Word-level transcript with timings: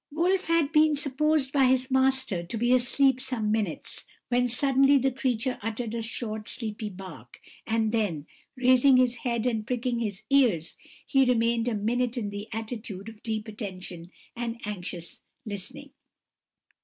"Wolf 0.11 0.45
had 0.45 0.71
been 0.71 0.95
supposed 0.95 1.51
by 1.51 1.65
his 1.65 1.91
master 1.91 2.41
to 2.41 2.57
be 2.57 2.73
asleep 2.73 3.21
some 3.21 3.51
minutes, 3.51 4.03
when 4.29 4.49
suddenly 4.49 4.97
the 4.97 5.11
creature 5.11 5.59
uttered 5.61 5.93
a 5.93 6.01
short 6.01 6.49
sleepy 6.49 6.89
bark, 6.89 7.39
and 7.67 7.91
then, 7.91 8.25
raising 8.55 8.97
his 8.97 9.17
head 9.17 9.45
and 9.45 9.67
pricking 9.67 9.99
his 9.99 10.23
ears, 10.31 10.75
he 11.05 11.23
remained 11.23 11.67
a 11.67 11.75
minute 11.75 12.17
in 12.17 12.31
the 12.31 12.47
attitude 12.51 13.09
of 13.09 13.21
deep 13.21 13.47
attention 13.47 14.09
and 14.35 14.59
anxious 14.65 15.21
listening. 15.45 15.91